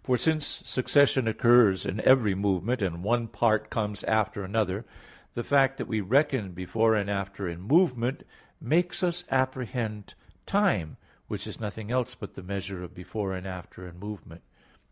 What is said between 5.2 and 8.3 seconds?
the fact that we reckon before and after in movement,